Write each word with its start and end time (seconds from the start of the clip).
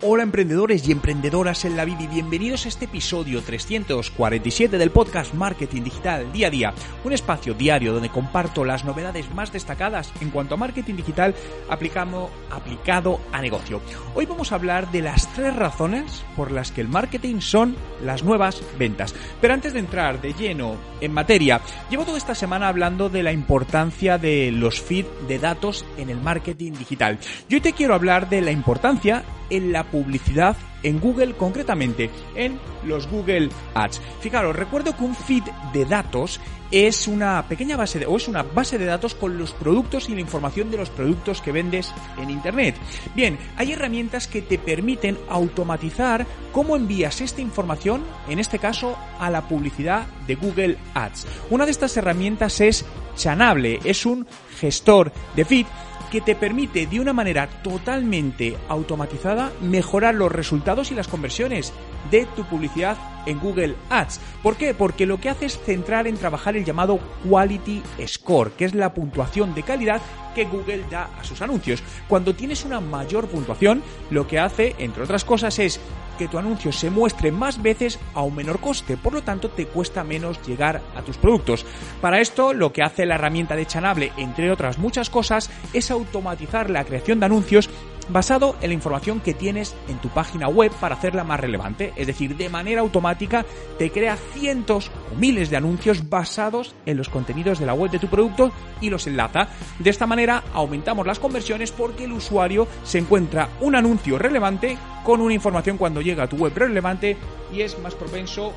Hola 0.00 0.22
emprendedores 0.22 0.86
y 0.86 0.92
emprendedoras 0.92 1.64
en 1.64 1.76
la 1.76 1.84
vida 1.84 2.02
y 2.02 2.06
bienvenidos 2.06 2.64
a 2.64 2.68
este 2.68 2.84
episodio 2.84 3.42
347 3.42 4.78
del 4.78 4.92
podcast 4.92 5.34
Marketing 5.34 5.82
Digital 5.82 6.30
Día 6.30 6.46
a 6.46 6.50
Día, 6.50 6.74
un 7.02 7.12
espacio 7.12 7.52
diario 7.52 7.92
donde 7.92 8.08
comparto 8.08 8.64
las 8.64 8.84
novedades 8.84 9.28
más 9.34 9.52
destacadas 9.52 10.12
en 10.20 10.30
cuanto 10.30 10.54
a 10.54 10.56
marketing 10.56 10.94
digital 10.94 11.34
aplicado, 11.68 12.30
aplicado 12.48 13.18
a 13.32 13.42
negocio. 13.42 13.80
Hoy 14.14 14.24
vamos 14.24 14.52
a 14.52 14.54
hablar 14.54 14.88
de 14.92 15.02
las 15.02 15.26
tres 15.32 15.56
razones 15.56 16.24
por 16.36 16.52
las 16.52 16.70
que 16.70 16.80
el 16.80 16.88
marketing 16.88 17.40
son 17.40 17.74
las 18.00 18.22
nuevas 18.22 18.62
ventas. 18.78 19.16
Pero 19.40 19.54
antes 19.54 19.72
de 19.72 19.80
entrar 19.80 20.20
de 20.20 20.32
lleno 20.32 20.76
en 21.00 21.12
materia, 21.12 21.60
llevo 21.90 22.04
toda 22.04 22.18
esta 22.18 22.36
semana 22.36 22.68
hablando 22.68 23.08
de 23.08 23.24
la 23.24 23.32
importancia 23.32 24.16
de 24.16 24.52
los 24.52 24.80
feeds 24.80 25.26
de 25.26 25.40
datos 25.40 25.84
en 25.96 26.08
el 26.08 26.20
marketing 26.20 26.74
digital. 26.74 27.18
Y 27.48 27.54
hoy 27.54 27.60
te 27.60 27.72
quiero 27.72 27.96
hablar 27.96 28.28
de 28.28 28.42
la 28.42 28.52
importancia 28.52 29.24
en 29.50 29.72
la 29.72 29.84
publicidad 29.84 30.56
en 30.82 31.00
Google, 31.00 31.34
concretamente 31.34 32.10
en 32.34 32.58
los 32.84 33.08
Google 33.08 33.48
Ads. 33.74 34.00
Fijaros, 34.20 34.54
recuerdo 34.54 34.96
que 34.96 35.04
un 35.04 35.14
feed 35.14 35.42
de 35.72 35.84
datos 35.84 36.40
es 36.70 37.08
una 37.08 37.46
pequeña 37.48 37.76
base 37.76 37.98
de, 37.98 38.06
o 38.06 38.16
es 38.16 38.28
una 38.28 38.42
base 38.42 38.78
de 38.78 38.84
datos 38.84 39.14
con 39.14 39.38
los 39.38 39.52
productos 39.52 40.08
y 40.08 40.14
la 40.14 40.20
información 40.20 40.70
de 40.70 40.76
los 40.76 40.90
productos 40.90 41.40
que 41.40 41.52
vendes 41.52 41.92
en 42.20 42.30
internet. 42.30 42.76
Bien, 43.14 43.38
hay 43.56 43.72
herramientas 43.72 44.26
que 44.26 44.42
te 44.42 44.58
permiten 44.58 45.18
automatizar 45.28 46.26
cómo 46.52 46.76
envías 46.76 47.20
esta 47.20 47.40
información, 47.40 48.04
en 48.28 48.38
este 48.38 48.58
caso, 48.58 48.96
a 49.18 49.30
la 49.30 49.48
publicidad 49.48 50.06
de 50.26 50.34
Google 50.34 50.76
Ads. 50.94 51.26
Una 51.50 51.64
de 51.64 51.70
estas 51.70 51.96
herramientas 51.96 52.60
es 52.60 52.84
Chanable, 53.16 53.80
es 53.82 54.06
un 54.06 54.26
gestor 54.60 55.12
de 55.34 55.44
feed 55.44 55.66
que 56.10 56.20
te 56.20 56.34
permite 56.34 56.86
de 56.86 57.00
una 57.00 57.12
manera 57.12 57.48
totalmente 57.62 58.56
automatizada 58.68 59.52
mejorar 59.60 60.14
los 60.14 60.32
resultados 60.32 60.90
y 60.90 60.94
las 60.94 61.08
conversiones 61.08 61.72
de 62.10 62.26
tu 62.36 62.44
publicidad 62.44 62.96
en 63.26 63.38
Google 63.38 63.74
Ads. 63.90 64.20
¿Por 64.42 64.56
qué? 64.56 64.74
Porque 64.74 65.06
lo 65.06 65.20
que 65.20 65.28
hace 65.28 65.46
es 65.46 65.58
centrar 65.58 66.06
en 66.06 66.16
trabajar 66.16 66.56
el 66.56 66.64
llamado 66.64 66.98
Quality 67.28 67.82
Score, 68.06 68.52
que 68.52 68.64
es 68.64 68.74
la 68.74 68.94
puntuación 68.94 69.54
de 69.54 69.62
calidad 69.62 70.00
que 70.34 70.44
Google 70.44 70.84
da 70.90 71.10
a 71.18 71.24
sus 71.24 71.42
anuncios. 71.42 71.82
Cuando 72.08 72.34
tienes 72.34 72.64
una 72.64 72.80
mayor 72.80 73.28
puntuación, 73.28 73.82
lo 74.10 74.26
que 74.26 74.38
hace, 74.38 74.74
entre 74.78 75.02
otras 75.02 75.24
cosas, 75.24 75.58
es 75.58 75.80
que 76.18 76.28
tu 76.28 76.36
anuncio 76.36 76.72
se 76.72 76.90
muestre 76.90 77.32
más 77.32 77.62
veces 77.62 77.98
a 78.12 78.22
un 78.22 78.34
menor 78.34 78.60
coste, 78.60 78.98
por 78.98 79.14
lo 79.14 79.22
tanto 79.22 79.48
te 79.48 79.66
cuesta 79.66 80.04
menos 80.04 80.46
llegar 80.46 80.82
a 80.94 81.02
tus 81.02 81.16
productos. 81.16 81.64
Para 82.02 82.20
esto, 82.20 82.52
lo 82.52 82.72
que 82.72 82.82
hace 82.82 83.06
la 83.06 83.14
herramienta 83.14 83.56
de 83.56 83.64
Chanable, 83.64 84.12
entre 84.18 84.50
otras 84.50 84.78
muchas 84.78 85.08
cosas, 85.08 85.50
es 85.72 85.90
automatizar 85.90 86.68
la 86.68 86.84
creación 86.84 87.20
de 87.20 87.26
anuncios 87.26 87.70
basado 88.08 88.56
en 88.60 88.70
la 88.70 88.74
información 88.74 89.20
que 89.20 89.34
tienes 89.34 89.74
en 89.88 89.98
tu 89.98 90.08
página 90.08 90.48
web 90.48 90.72
para 90.80 90.94
hacerla 90.94 91.24
más 91.24 91.40
relevante. 91.40 91.92
Es 91.96 92.06
decir, 92.06 92.36
de 92.36 92.48
manera 92.48 92.80
automática 92.80 93.44
te 93.78 93.90
crea 93.90 94.16
cientos 94.16 94.90
o 95.12 95.16
miles 95.16 95.50
de 95.50 95.56
anuncios 95.56 96.08
basados 96.08 96.74
en 96.86 96.96
los 96.96 97.08
contenidos 97.08 97.58
de 97.58 97.66
la 97.66 97.74
web 97.74 97.90
de 97.90 97.98
tu 97.98 98.08
producto 98.08 98.52
y 98.80 98.90
los 98.90 99.06
enlaza. 99.06 99.48
De 99.78 99.90
esta 99.90 100.06
manera 100.06 100.42
aumentamos 100.52 101.06
las 101.06 101.18
conversiones 101.18 101.72
porque 101.72 102.04
el 102.04 102.12
usuario 102.12 102.66
se 102.84 102.98
encuentra 102.98 103.48
un 103.60 103.74
anuncio 103.74 104.18
relevante 104.18 104.76
con 105.04 105.20
una 105.20 105.34
información 105.34 105.78
cuando 105.78 106.00
llega 106.00 106.24
a 106.24 106.28
tu 106.28 106.36
web 106.36 106.52
relevante 106.54 107.16
y 107.52 107.62
es 107.62 107.78
más 107.78 107.94
propenso 107.94 108.52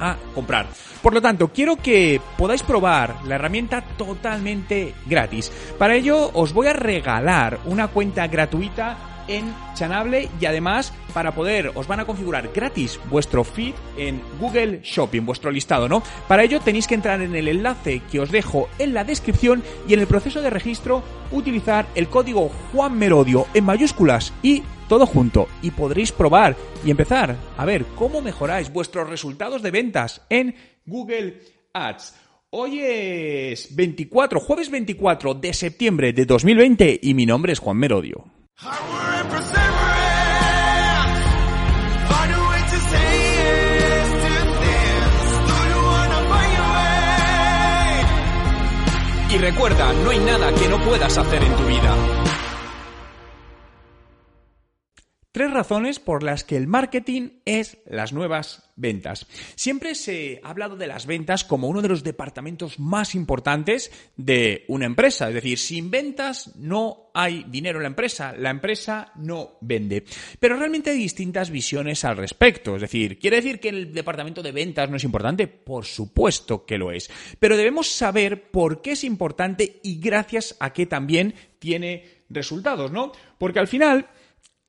a 0.00 0.16
comprar. 0.34 0.66
Por 1.02 1.14
lo 1.14 1.20
tanto, 1.20 1.48
quiero 1.48 1.76
que 1.76 2.20
podáis 2.38 2.62
probar 2.62 3.16
la 3.26 3.34
herramienta 3.34 3.82
totalmente 3.96 4.94
gratis. 5.06 5.50
Para 5.78 5.96
ello, 5.96 6.30
os 6.34 6.52
voy 6.52 6.68
a 6.68 6.72
regalar 6.72 7.58
una 7.64 7.88
cuenta 7.88 8.26
gratuita 8.28 8.96
en 9.28 9.54
Chanable 9.74 10.28
y 10.40 10.46
además 10.46 10.92
para 11.14 11.34
poder 11.34 11.72
os 11.74 11.86
van 11.86 12.00
a 12.00 12.04
configurar 12.04 12.50
gratis 12.52 12.98
vuestro 13.10 13.44
feed 13.44 13.74
en 13.96 14.20
Google 14.40 14.80
Shopping, 14.82 15.24
vuestro 15.24 15.50
listado, 15.50 15.88
¿no? 15.88 16.02
Para 16.28 16.44
ello 16.44 16.60
tenéis 16.60 16.86
que 16.86 16.94
entrar 16.94 17.20
en 17.20 17.34
el 17.34 17.48
enlace 17.48 18.02
que 18.10 18.20
os 18.20 18.30
dejo 18.30 18.68
en 18.78 18.94
la 18.94 19.04
descripción 19.04 19.62
y 19.88 19.94
en 19.94 20.00
el 20.00 20.06
proceso 20.06 20.40
de 20.40 20.50
registro 20.50 21.02
utilizar 21.30 21.86
el 21.94 22.08
código 22.08 22.50
Juan 22.72 22.98
Merodio 22.98 23.46
en 23.54 23.64
mayúsculas 23.64 24.32
y 24.42 24.62
todo 24.92 25.06
junto 25.06 25.48
y 25.62 25.70
podréis 25.70 26.12
probar 26.12 26.54
y 26.84 26.90
empezar 26.90 27.34
a 27.56 27.64
ver 27.64 27.86
cómo 27.96 28.20
mejoráis 28.20 28.70
vuestros 28.70 29.08
resultados 29.08 29.62
de 29.62 29.70
ventas 29.70 30.20
en 30.28 30.54
Google 30.84 31.40
Ads. 31.72 32.14
Hoy 32.50 32.80
es 32.80 33.74
24, 33.74 34.38
jueves 34.38 34.70
24 34.70 35.32
de 35.32 35.54
septiembre 35.54 36.12
de 36.12 36.26
2020 36.26 37.00
y 37.02 37.14
mi 37.14 37.24
nombre 37.24 37.54
es 37.54 37.58
Juan 37.58 37.78
Merodio. 37.78 38.26
Y 49.30 49.38
recuerda, 49.38 49.90
no 50.04 50.10
hay 50.10 50.18
nada 50.18 50.52
que 50.52 50.68
no 50.68 50.78
puedas 50.84 51.16
hacer 51.16 51.42
en 51.42 51.56
tu 51.56 51.64
vida. 51.64 52.41
Tres 55.32 55.50
razones 55.50 55.98
por 55.98 56.22
las 56.22 56.44
que 56.44 56.58
el 56.58 56.66
marketing 56.66 57.40
es 57.46 57.78
las 57.86 58.12
nuevas 58.12 58.70
ventas. 58.76 59.26
Siempre 59.54 59.94
se 59.94 60.42
ha 60.44 60.50
hablado 60.50 60.76
de 60.76 60.86
las 60.86 61.06
ventas 61.06 61.42
como 61.42 61.68
uno 61.68 61.80
de 61.80 61.88
los 61.88 62.04
departamentos 62.04 62.78
más 62.78 63.14
importantes 63.14 63.90
de 64.18 64.66
una 64.68 64.84
empresa. 64.84 65.28
Es 65.28 65.34
decir, 65.34 65.56
sin 65.56 65.90
ventas 65.90 66.54
no 66.56 67.10
hay 67.14 67.46
dinero 67.48 67.78
en 67.78 67.84
la 67.84 67.88
empresa, 67.88 68.34
la 68.36 68.50
empresa 68.50 69.10
no 69.16 69.56
vende. 69.62 70.04
Pero 70.38 70.58
realmente 70.58 70.90
hay 70.90 70.98
distintas 70.98 71.48
visiones 71.48 72.04
al 72.04 72.18
respecto. 72.18 72.76
Es 72.76 72.82
decir, 72.82 73.18
¿quiere 73.18 73.36
decir 73.36 73.58
que 73.58 73.70
el 73.70 73.94
departamento 73.94 74.42
de 74.42 74.52
ventas 74.52 74.90
no 74.90 74.98
es 74.98 75.04
importante? 75.04 75.46
Por 75.46 75.86
supuesto 75.86 76.66
que 76.66 76.76
lo 76.76 76.92
es. 76.92 77.10
Pero 77.38 77.56
debemos 77.56 77.88
saber 77.88 78.50
por 78.50 78.82
qué 78.82 78.92
es 78.92 79.02
importante 79.02 79.80
y 79.82 79.98
gracias 79.98 80.58
a 80.60 80.74
qué 80.74 80.84
también 80.84 81.34
tiene 81.58 82.20
resultados, 82.28 82.92
¿no? 82.92 83.12
Porque 83.38 83.58
al 83.58 83.68
final 83.68 84.08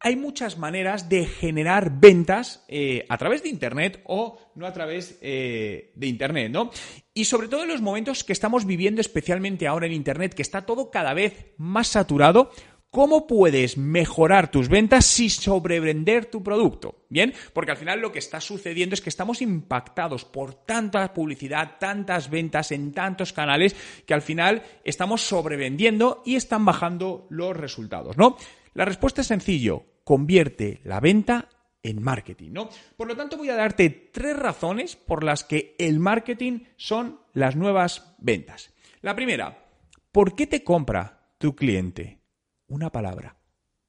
hay 0.03 0.17
muchas 0.17 0.57
maneras 0.57 1.07
de 1.07 1.25
generar 1.25 1.99
ventas 1.99 2.65
eh, 2.67 3.05
a 3.07 3.17
través 3.17 3.41
de 3.41 3.49
Internet 3.49 4.01
o 4.03 4.37
no 4.53 4.67
a 4.67 4.73
través 4.73 5.17
eh, 5.21 5.93
de 5.95 6.07
Internet, 6.07 6.51
¿no? 6.51 6.71
Y 7.13 7.25
sobre 7.25 7.47
todo 7.47 7.63
en 7.63 7.69
los 7.69 7.81
momentos 7.81 8.25
que 8.25 8.33
estamos 8.33 8.65
viviendo, 8.65 8.99
especialmente 8.99 9.65
ahora 9.65 9.85
en 9.85 9.93
Internet, 9.93 10.33
que 10.33 10.41
está 10.41 10.65
todo 10.65 10.91
cada 10.91 11.13
vez 11.13 11.53
más 11.57 11.87
saturado, 11.87 12.51
¿Cómo 12.93 13.25
puedes 13.25 13.75
mejorar 13.75 14.51
tus 14.51 14.69
ventas 14.69 15.07
sin 15.07 15.31
sobrevender 15.31 16.27
tu 16.27 16.43
producto? 16.43 17.07
Bien, 17.09 17.33
porque 17.51 17.71
al 17.71 17.77
final 17.77 17.99
lo 17.99 18.11
que 18.11 18.19
está 18.19 18.39
sucediendo 18.39 18.93
es 18.93 19.01
que 19.01 19.09
estamos 19.09 19.41
impactados 19.41 20.25
por 20.25 20.53
tanta 20.53 21.11
publicidad, 21.11 21.77
tantas 21.79 22.29
ventas 22.29 22.71
en 22.71 22.91
tantos 22.91 23.33
canales, 23.33 23.75
que 24.05 24.13
al 24.13 24.21
final 24.21 24.61
estamos 24.83 25.21
sobrevendiendo 25.21 26.21
y 26.23 26.35
están 26.35 26.65
bajando 26.65 27.25
los 27.31 27.57
resultados, 27.57 28.15
¿no? 28.15 28.37
La 28.75 28.85
respuesta 28.85 29.21
es 29.21 29.27
sencillo, 29.27 29.85
convierte 30.03 30.81
la 30.83 30.99
venta 30.99 31.49
en 31.81 32.01
marketing, 32.01 32.51
¿no? 32.51 32.69
Por 32.95 33.07
lo 33.07 33.15
tanto, 33.15 33.37
voy 33.37 33.49
a 33.49 33.55
darte 33.55 33.89
tres 33.89 34.37
razones 34.37 34.95
por 34.95 35.23
las 35.23 35.43
que 35.43 35.75
el 35.77 35.99
marketing 35.99 36.61
son 36.77 37.19
las 37.33 37.55
nuevas 37.55 38.15
ventas. 38.19 38.73
La 39.01 39.15
primera, 39.15 39.65
¿por 40.11 40.35
qué 40.35 40.47
te 40.47 40.63
compra 40.63 41.35
tu 41.37 41.55
cliente? 41.55 42.19
Una 42.67 42.89
palabra, 42.89 43.35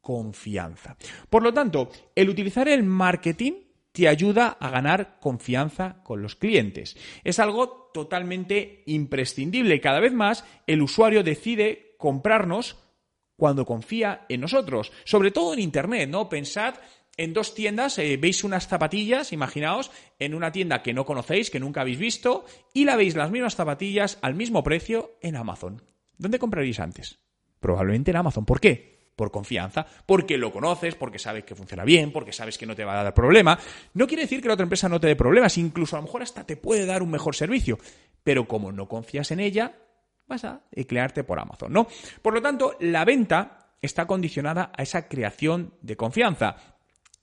confianza. 0.01 0.97
Por 1.31 1.43
lo 1.43 1.55
tanto, 1.55 1.91
el 2.15 2.29
utilizar 2.29 2.69
el 2.69 2.83
marketing 2.83 3.53
te 3.93 4.09
ayuda 4.09 4.49
a 4.49 4.71
ganar 4.71 5.19
confianza 5.21 6.03
con 6.03 6.21
los 6.21 6.35
clientes. 6.35 6.97
Es 7.23 7.39
algo 7.39 7.91
totalmente 7.95 8.83
imprescindible. 8.87 9.81
Cada 9.81 10.01
vez 10.01 10.13
más 10.13 10.45
el 10.67 10.83
usuario 10.83 11.23
decide 11.23 11.95
comprarnos 11.97 12.77
cuando 13.37 13.65
confía 13.65 14.27
en 14.29 14.41
nosotros, 14.41 14.93
sobre 15.05 15.31
todo 15.31 15.55
en 15.55 15.61
Internet, 15.61 16.09
¿no? 16.09 16.29
Pensad 16.29 16.75
en 17.17 17.33
dos 17.33 17.55
tiendas, 17.55 17.99
eh, 17.99 18.17
veis 18.17 18.45
unas 18.45 18.67
zapatillas, 18.67 19.33
imaginaos, 19.33 19.91
en 20.19 20.35
una 20.35 20.53
tienda 20.53 20.83
que 20.83 20.93
no 20.93 21.05
conocéis, 21.05 21.51
que 21.51 21.61
nunca 21.61 21.83
habéis 21.83 21.99
visto, 21.99 22.45
y 22.73 22.85
la 22.85 22.97
veis 22.97 23.15
las 23.15 23.31
mismas 23.31 23.55
zapatillas 23.55 24.19
al 24.23 24.35
mismo 24.35 24.63
precio 24.63 25.17
en 25.21 25.37
Amazon. 25.37 25.83
¿Dónde 26.19 26.39
compraréis 26.39 26.81
antes? 26.81 27.19
Probablemente 27.61 28.11
en 28.11 28.17
Amazon. 28.17 28.45
¿Por 28.45 28.61
qué? 28.61 29.13
Por 29.17 29.31
confianza, 29.31 29.87
porque 30.07 30.37
lo 30.37 30.53
conoces, 30.53 30.97
porque 30.97 31.21
sabes 31.21 31.45
que 31.45 31.55
funciona 31.55 31.85
bien, 31.85 32.11
porque 32.11 32.33
sabes 32.33 32.59
que 32.59 32.67
no 32.67 32.75
te 32.75 32.85
va 32.85 33.01
a 33.01 33.05
dar 33.05 33.15
problema. 33.15 33.59
No 33.93 34.09
quiere 34.09 34.25
decir 34.25 34.43
que 34.43 34.49
la 34.49 34.55
otra 34.55 34.65
empresa 34.65 34.89
no 34.89 34.99
te 34.99 35.07
dé 35.07 35.15
problemas, 35.15 35.57
incluso 35.57 35.95
a 35.95 36.01
lo 36.01 36.07
mejor 36.07 36.23
hasta 36.23 36.45
te 36.45 36.57
puede 36.57 36.85
dar 36.85 37.01
un 37.01 37.11
mejor 37.11 37.37
servicio, 37.37 37.79
pero 38.25 38.49
como 38.49 38.73
no 38.73 38.89
confías 38.89 39.31
en 39.31 39.39
ella, 39.39 39.77
vas 40.27 40.45
a 40.45 40.63
crearte 40.87 41.25
por 41.25 41.39
Amazon, 41.39 41.73
¿no? 41.73 41.87
Por 42.23 42.35
lo 42.35 42.43
tanto, 42.43 42.77
la 42.81 43.05
venta 43.05 43.71
está 43.83 44.07
condicionada 44.07 44.73
a 44.77 44.83
esa 44.83 45.09
creación 45.09 45.75
de 45.83 45.97
confianza. 45.97 46.57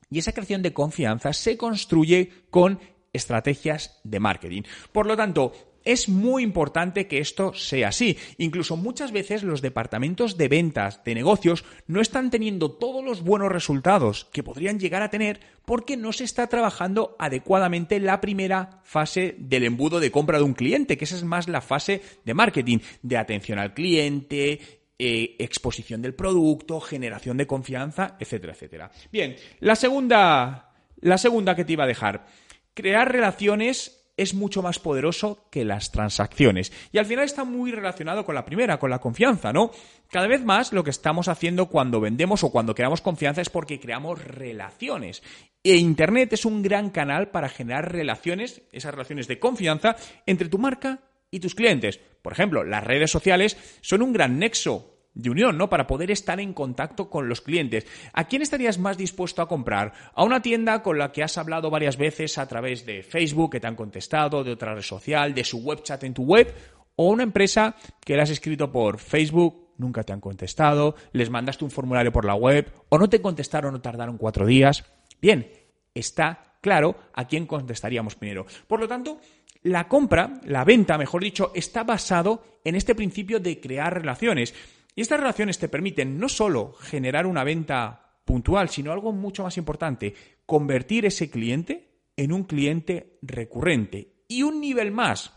Y 0.10 0.20
esa 0.20 0.34
creación 0.34 0.62
de 0.62 0.74
confianza 0.74 1.34
se 1.34 1.58
construye 1.58 2.46
con 2.50 2.80
estrategias 3.14 4.00
de 4.04 4.20
marketing. 4.20 4.64
Por 4.92 5.06
lo 5.06 5.18
tanto, 5.18 5.54
Es 5.84 6.10
muy 6.10 6.44
importante 6.44 7.08
que 7.08 7.20
esto 7.20 7.54
sea 7.54 7.90
así. 7.90 8.18
Incluso 8.38 8.78
muchas 8.78 9.12
veces 9.12 9.44
los 9.44 9.62
departamentos 9.62 10.38
de 10.38 10.48
ventas, 10.48 11.04
de 11.04 11.16
negocios, 11.16 11.66
no 11.88 12.02
están 12.02 12.30
teniendo 12.30 12.72
todos 12.72 13.04
los 13.04 13.24
buenos 13.24 13.52
resultados 13.52 14.26
que 14.32 14.44
podrían 14.44 14.80
llegar 14.80 15.02
a 15.02 15.10
tener 15.10 15.40
porque 15.66 15.98
no 15.98 16.12
se 16.14 16.24
está 16.24 16.48
trabajando 16.48 17.16
adecuadamente 17.20 18.00
la 18.00 18.22
primera 18.22 18.82
fase 18.84 19.36
del 19.38 19.64
embudo 19.64 20.00
de 20.00 20.12
compra 20.12 20.38
de 20.38 20.44
un 20.44 20.54
cliente, 20.54 20.98
que 20.98 21.06
esa 21.06 21.16
es 21.16 21.24
más 21.24 21.48
la 21.48 21.62
fase 21.62 22.02
de 22.26 22.34
marketing, 22.34 22.80
de 23.02 23.18
atención 23.18 23.60
al 23.60 23.74
cliente, 23.74 24.60
eh, 25.00 25.36
exposición 25.40 26.02
del 26.02 26.14
producto, 26.14 26.80
generación 26.80 27.38
de 27.38 27.48
confianza, 27.48 28.18
etcétera, 28.20 28.54
etcétera. 28.54 28.92
Bien, 29.12 29.36
la 29.60 29.76
segunda, 29.76 30.74
la 31.00 31.18
segunda 31.18 31.56
que 31.56 31.66
te 31.66 31.74
iba 31.74 31.86
a 31.86 31.88
dejar. 31.88 32.28
Crear 32.74 33.12
relaciones 33.12 34.01
es 34.22 34.34
mucho 34.34 34.62
más 34.62 34.80
poderoso 34.80 35.48
que 35.50 35.66
las 35.66 35.92
transacciones. 35.92 36.72
Y 36.92 36.98
al 36.98 37.06
final 37.06 37.26
está 37.26 37.44
muy 37.44 37.72
relacionado 37.72 38.24
con 38.24 38.36
la 38.36 38.46
primera, 38.46 38.80
con 38.80 38.90
la 38.90 39.00
confianza, 39.00 39.52
¿no? 39.52 39.72
Cada 40.10 40.28
vez 40.28 40.44
más 40.44 40.74
lo 40.74 40.84
que 40.84 40.90
estamos 40.90 41.28
haciendo 41.28 41.68
cuando 41.68 42.00
vendemos 42.00 42.44
o 42.44 42.52
cuando 42.52 42.76
creamos 42.76 43.02
confianza 43.02 43.42
es 43.42 43.50
porque 43.50 43.80
creamos 43.80 44.24
relaciones. 44.24 45.24
E 45.64 45.76
Internet 45.76 46.34
es 46.34 46.46
un 46.46 46.62
gran 46.62 46.90
canal 46.90 47.30
para 47.30 47.50
generar 47.50 47.92
relaciones, 47.92 48.62
esas 48.72 48.92
relaciones 48.92 49.28
de 49.28 49.40
confianza 49.40 49.96
entre 50.26 50.50
tu 50.50 50.58
marca 50.58 51.00
y 51.30 51.40
tus 51.40 51.56
clientes. 51.56 52.00
Por 52.22 52.34
ejemplo, 52.34 52.64
las 52.64 52.84
redes 52.84 53.10
sociales 53.10 53.58
son 53.82 54.02
un 54.02 54.14
gran 54.14 54.38
nexo 54.38 55.01
de 55.14 55.30
unión, 55.30 55.58
¿no? 55.58 55.70
Para 55.70 55.88
poder 55.88 56.12
estar 56.12 56.40
en 56.40 56.54
contacto 56.54 57.10
con 57.10 57.28
los 57.28 57.42
clientes. 57.42 57.86
¿A 58.14 58.28
quién 58.28 58.42
estarías 58.42 58.80
más 58.80 58.98
dispuesto 58.98 59.42
a 59.42 59.48
comprar? 59.48 59.94
¿A 60.14 60.24
una 60.24 60.42
tienda 60.42 60.82
con 60.82 60.98
la 60.98 61.12
que 61.12 61.24
has 61.24 61.38
hablado 61.38 61.70
varias 61.70 61.98
veces 61.98 62.38
a 62.38 62.48
través 62.48 62.86
de 62.86 63.04
Facebook, 63.04 63.52
que 63.52 63.60
te 63.60 63.68
han 63.68 63.76
contestado, 63.76 64.44
de 64.44 64.52
otra 64.52 64.76
red 64.76 64.82
social, 64.82 65.34
de 65.34 65.44
su 65.44 65.60
web 65.60 65.84
chat 65.84 66.04
en 66.04 66.14
tu 66.14 66.24
web? 66.24 66.54
¿O 66.96 67.10
una 67.10 67.24
empresa 67.24 67.76
que 68.06 68.16
le 68.16 68.22
has 68.22 68.30
escrito 68.30 68.72
por 68.72 69.00
Facebook, 69.00 69.74
nunca 69.78 70.04
te 70.04 70.14
han 70.14 70.22
contestado, 70.22 70.96
les 71.14 71.30
mandaste 71.30 71.64
un 71.64 71.72
formulario 71.72 72.12
por 72.12 72.26
la 72.26 72.36
web, 72.36 72.72
o 72.90 72.98
no 72.98 73.10
te 73.10 73.22
contestaron 73.22 73.76
o 73.76 73.82
tardaron 73.82 74.18
cuatro 74.18 74.46
días? 74.46 74.86
Bien, 75.22 75.52
está 75.94 76.58
claro 76.62 76.96
a 77.14 77.28
quién 77.28 77.48
contestaríamos 77.48 78.16
primero. 78.16 78.46
Por 78.68 78.80
lo 78.80 78.88
tanto, 78.88 79.20
la 79.64 79.88
compra, 79.88 80.40
la 80.46 80.64
venta, 80.64 80.98
mejor 80.98 81.24
dicho, 81.24 81.52
está 81.54 81.84
basado 81.84 82.44
en 82.64 82.76
este 82.76 82.96
principio 82.96 83.40
de 83.40 83.60
crear 83.60 83.94
relaciones. 83.94 84.54
Y 84.96 85.02
estas 85.02 85.20
relaciones 85.20 85.58
te 85.58 85.70
permiten 85.70 86.18
no 86.20 86.28
solo 86.30 86.74
generar 86.74 87.26
una 87.26 87.44
venta 87.44 88.20
puntual, 88.26 88.70
sino 88.70 88.92
algo 88.92 89.14
mucho 89.14 89.44
más 89.44 89.58
importante, 89.58 90.14
convertir 90.46 91.06
ese 91.06 91.30
cliente 91.30 91.92
en 92.16 92.32
un 92.32 92.44
cliente 92.44 93.18
recurrente. 93.22 94.26
Y 94.28 94.44
un 94.44 94.62
nivel 94.62 94.92
más, 94.92 95.34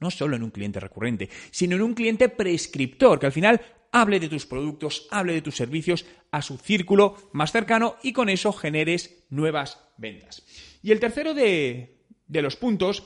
no 0.00 0.10
solo 0.10 0.36
en 0.36 0.42
un 0.42 0.50
cliente 0.50 0.80
recurrente, 0.80 1.28
sino 1.50 1.76
en 1.76 1.82
un 1.82 1.94
cliente 1.94 2.28
prescriptor, 2.28 3.18
que 3.18 3.26
al 3.26 3.32
final 3.32 3.60
hable 3.92 4.20
de 4.20 4.28
tus 4.28 4.46
productos, 4.46 5.08
hable 5.10 5.34
de 5.34 5.42
tus 5.42 5.56
servicios 5.56 6.06
a 6.30 6.42
su 6.42 6.58
círculo 6.58 7.30
más 7.32 7.52
cercano 7.52 7.96
y 8.02 8.12
con 8.12 8.28
eso 8.28 8.52
generes 8.52 9.24
nuevas 9.30 9.82
ventas. 9.96 10.44
Y 10.82 10.92
el 10.92 11.00
tercero 11.00 11.34
de, 11.34 12.04
de 12.26 12.42
los 12.42 12.56
puntos 12.56 13.04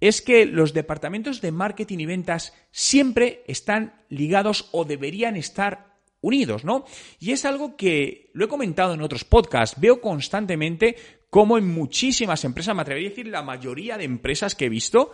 es 0.00 0.22
que 0.22 0.46
los 0.46 0.74
departamentos 0.74 1.40
de 1.40 1.52
marketing 1.52 1.98
y 1.98 2.06
ventas 2.06 2.52
siempre 2.70 3.42
están 3.46 4.02
ligados 4.08 4.68
o 4.72 4.84
deberían 4.84 5.36
estar 5.36 5.96
unidos, 6.20 6.64
¿no? 6.64 6.84
Y 7.20 7.32
es 7.32 7.44
algo 7.44 7.76
que 7.76 8.30
lo 8.32 8.46
he 8.46 8.48
comentado 8.48 8.94
en 8.94 9.02
otros 9.02 9.24
podcasts, 9.24 9.80
veo 9.80 10.00
constantemente 10.00 10.96
como 11.30 11.58
en 11.58 11.68
muchísimas 11.68 12.44
empresas, 12.44 12.74
me 12.74 12.82
atrevería 12.82 13.08
a 13.08 13.10
decir 13.10 13.26
la 13.28 13.42
mayoría 13.42 13.98
de 13.98 14.04
empresas 14.04 14.54
que 14.54 14.66
he 14.66 14.70
visto, 14.70 15.12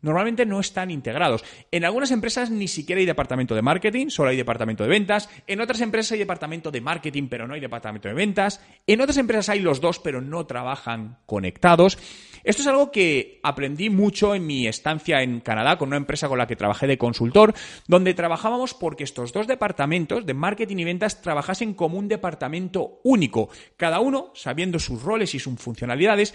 normalmente 0.00 0.46
no 0.46 0.60
están 0.60 0.90
integrados. 0.90 1.44
En 1.70 1.84
algunas 1.84 2.10
empresas 2.10 2.50
ni 2.50 2.68
siquiera 2.68 3.00
hay 3.00 3.06
departamento 3.06 3.54
de 3.54 3.62
marketing, 3.62 4.08
solo 4.08 4.30
hay 4.30 4.36
departamento 4.36 4.82
de 4.84 4.90
ventas. 4.90 5.28
En 5.46 5.60
otras 5.60 5.80
empresas 5.80 6.12
hay 6.12 6.18
departamento 6.18 6.70
de 6.70 6.80
marketing, 6.80 7.28
pero 7.28 7.46
no 7.46 7.54
hay 7.54 7.60
departamento 7.60 8.08
de 8.08 8.14
ventas. 8.14 8.60
En 8.86 9.00
otras 9.00 9.18
empresas 9.18 9.48
hay 9.48 9.60
los 9.60 9.80
dos, 9.80 9.98
pero 9.98 10.20
no 10.20 10.46
trabajan 10.46 11.18
conectados. 11.26 11.98
Esto 12.44 12.62
es 12.62 12.68
algo 12.68 12.90
que 12.90 13.40
aprendí 13.42 13.90
mucho 13.90 14.34
en 14.34 14.46
mi 14.46 14.66
estancia 14.66 15.22
en 15.22 15.40
Canadá 15.40 15.76
con 15.76 15.88
una 15.88 15.96
empresa 15.96 16.28
con 16.28 16.38
la 16.38 16.46
que 16.46 16.56
trabajé 16.56 16.86
de 16.86 16.98
consultor, 16.98 17.54
donde 17.86 18.14
trabajábamos 18.14 18.74
porque 18.74 19.04
estos 19.04 19.32
dos 19.32 19.46
departamentos 19.46 20.24
de 20.24 20.34
marketing 20.34 20.76
y 20.78 20.84
ventas 20.84 21.20
trabajasen 21.20 21.74
como 21.74 21.98
un 21.98 22.08
departamento 22.08 23.00
único, 23.04 23.50
cada 23.76 24.00
uno 24.00 24.32
sabiendo 24.34 24.78
sus 24.78 25.02
roles 25.02 25.34
y 25.34 25.38
sus 25.38 25.58
funcionalidades, 25.58 26.34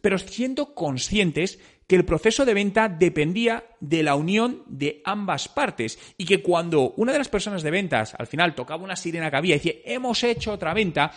pero 0.00 0.18
siendo 0.18 0.74
conscientes 0.74 1.58
que 1.86 1.96
el 1.96 2.04
proceso 2.04 2.44
de 2.44 2.54
venta 2.54 2.88
dependía 2.88 3.64
de 3.80 4.02
la 4.02 4.14
unión 4.14 4.62
de 4.66 5.02
ambas 5.04 5.48
partes 5.48 5.98
y 6.16 6.24
que 6.24 6.42
cuando 6.42 6.94
una 6.96 7.12
de 7.12 7.18
las 7.18 7.28
personas 7.28 7.62
de 7.62 7.70
ventas 7.70 8.14
al 8.18 8.26
final 8.26 8.54
tocaba 8.54 8.84
una 8.84 8.96
sirena 8.96 9.30
que 9.30 9.36
había 9.36 9.56
y 9.56 9.58
decía 9.58 9.74
hemos 9.84 10.22
hecho 10.24 10.52
otra 10.52 10.74
venta, 10.74 11.12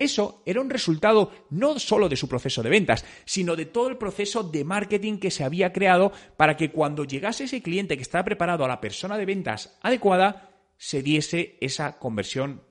eso 0.00 0.42
era 0.46 0.62
un 0.62 0.70
resultado 0.70 1.30
no 1.50 1.78
solo 1.78 2.08
de 2.08 2.16
su 2.16 2.26
proceso 2.26 2.62
de 2.62 2.70
ventas, 2.70 3.04
sino 3.26 3.54
de 3.54 3.66
todo 3.66 3.88
el 3.88 3.98
proceso 3.98 4.42
de 4.42 4.64
marketing 4.64 5.18
que 5.18 5.30
se 5.30 5.44
había 5.44 5.72
creado 5.72 6.10
para 6.38 6.56
que 6.56 6.70
cuando 6.70 7.04
llegase 7.04 7.44
ese 7.44 7.62
cliente 7.62 7.96
que 7.96 8.02
estaba 8.02 8.24
preparado 8.24 8.64
a 8.64 8.68
la 8.68 8.80
persona 8.80 9.18
de 9.18 9.26
ventas 9.26 9.78
adecuada, 9.82 10.50
se 10.78 11.02
diese 11.02 11.58
esa 11.60 11.98
conversión 11.98 12.62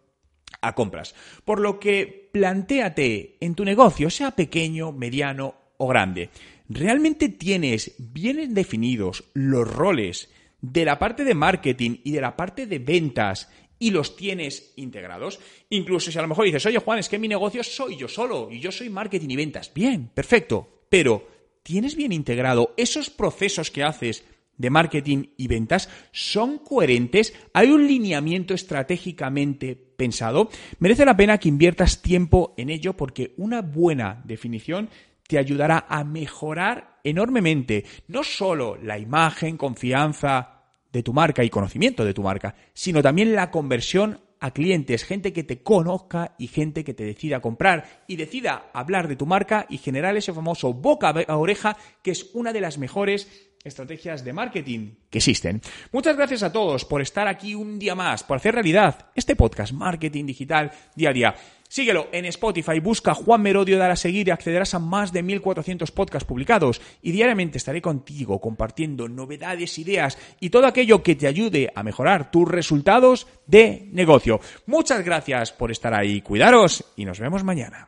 a 0.61 0.73
compras. 0.73 1.13
Por 1.45 1.59
lo 1.59 1.79
que 1.79 2.29
plantéate 2.33 3.37
en 3.39 3.53
tu 3.53 3.63
negocio, 3.63 4.09
sea 4.09 4.31
pequeño, 4.31 4.91
mediano 4.91 5.55
o 5.77 5.87
grande, 5.87 6.31
¿realmente 6.69 7.29
tienes 7.29 7.95
bien 7.97 8.53
definidos 8.53 9.25
los 9.33 9.67
roles 9.67 10.29
de 10.61 10.85
la 10.85 10.99
parte 10.99 11.23
de 11.23 11.33
marketing 11.33 11.97
y 12.03 12.11
de 12.11 12.21
la 12.21 12.37
parte 12.37 12.67
de 12.67 12.79
ventas 12.79 13.49
y 13.79 13.91
los 13.91 14.15
tienes 14.15 14.73
integrados? 14.77 15.39
Incluso 15.69 16.11
si 16.11 16.17
a 16.17 16.21
lo 16.21 16.27
mejor 16.27 16.45
dices, 16.45 16.65
oye 16.65 16.79
Juan, 16.79 16.99
es 16.99 17.09
que 17.09 17.19
mi 17.19 17.27
negocio 17.27 17.63
soy 17.63 17.97
yo 17.97 18.07
solo 18.07 18.49
y 18.51 18.59
yo 18.59 18.71
soy 18.71 18.89
marketing 18.89 19.29
y 19.29 19.35
ventas. 19.35 19.73
Bien, 19.73 20.09
perfecto. 20.13 20.85
Pero, 20.89 21.27
¿tienes 21.63 21.95
bien 21.95 22.11
integrado 22.11 22.73
esos 22.77 23.09
procesos 23.09 23.71
que 23.71 23.83
haces 23.83 24.23
de 24.59 24.69
marketing 24.69 25.29
y 25.37 25.47
ventas 25.47 25.89
son 26.11 26.59
coherentes, 26.59 27.33
hay 27.53 27.71
un 27.71 27.87
lineamiento 27.87 28.53
estratégicamente 28.53 29.75
pensado, 29.75 30.49
merece 30.79 31.05
la 31.05 31.17
pena 31.17 31.39
que 31.39 31.49
inviertas 31.49 32.01
tiempo 32.01 32.53
en 32.57 32.69
ello 32.69 32.95
porque 32.95 33.33
una 33.37 33.61
buena 33.61 34.21
definición 34.25 34.89
te 35.29 35.37
ayudará 35.37 35.85
a 35.87 36.03
mejorar 36.03 36.97
enormemente 37.03 37.85
no 38.07 38.23
solo 38.23 38.77
la 38.81 38.97
imagen, 38.97 39.57
confianza 39.57 40.63
de 40.91 41.03
tu 41.03 41.13
marca 41.13 41.43
y 41.43 41.51
conocimiento 41.51 42.03
de 42.03 42.15
tu 42.15 42.23
marca, 42.23 42.55
sino 42.73 43.03
también 43.03 43.35
la 43.35 43.51
conversión 43.51 44.21
a 44.39 44.49
clientes, 44.49 45.03
gente 45.03 45.31
que 45.31 45.43
te 45.43 45.61
conozca 45.61 46.33
y 46.39 46.47
gente 46.47 46.83
que 46.83 46.95
te 46.95 47.03
decida 47.03 47.41
comprar 47.41 48.03
y 48.07 48.15
decida 48.15 48.71
hablar 48.73 49.07
de 49.07 49.17
tu 49.17 49.27
marca 49.27 49.67
y 49.69 49.77
generar 49.77 50.17
ese 50.17 50.33
famoso 50.33 50.73
boca 50.73 51.09
a 51.09 51.37
oreja 51.37 51.77
que 52.01 52.09
es 52.09 52.31
una 52.33 52.51
de 52.51 52.61
las 52.61 52.79
mejores 52.79 53.49
estrategias 53.63 54.23
de 54.23 54.33
marketing 54.33 54.95
que 55.11 55.19
existen. 55.19 55.61
Muchas 55.91 56.17
gracias 56.17 56.41
a 56.41 56.51
todos 56.51 56.85
por 56.85 57.01
estar 57.01 57.27
aquí 57.27 57.53
un 57.53 57.77
día 57.77 57.93
más, 57.93 58.23
por 58.23 58.37
hacer 58.37 58.55
realidad 58.55 59.11
este 59.13 59.35
podcast 59.35 59.73
Marketing 59.73 60.25
Digital 60.25 60.71
Día 60.95 61.09
a 61.09 61.13
Día. 61.13 61.35
Síguelo 61.69 62.07
en 62.11 62.25
Spotify, 62.25 62.79
busca 62.79 63.13
Juan 63.13 63.43
Merodio, 63.43 63.77
dar 63.77 63.91
a 63.91 63.95
seguir 63.95 64.27
y 64.27 64.31
accederás 64.31 64.73
a 64.73 64.79
más 64.79 65.13
de 65.13 65.21
1400 65.21 65.91
podcasts 65.91 66.27
publicados 66.27 66.81
y 67.03 67.11
diariamente 67.11 67.59
estaré 67.59 67.79
contigo 67.79 68.41
compartiendo 68.41 69.07
novedades, 69.07 69.77
ideas 69.77 70.17
y 70.39 70.49
todo 70.49 70.65
aquello 70.65 71.03
que 71.03 71.15
te 71.15 71.27
ayude 71.27 71.71
a 71.75 71.83
mejorar 71.83 72.31
tus 72.31 72.47
resultados 72.49 73.27
de 73.45 73.87
negocio. 73.91 74.41
Muchas 74.65 75.05
gracias 75.05 75.51
por 75.51 75.69
estar 75.69 75.93
ahí, 75.93 76.21
cuidaros 76.21 76.83
y 76.95 77.05
nos 77.05 77.19
vemos 77.19 77.43
mañana. 77.43 77.87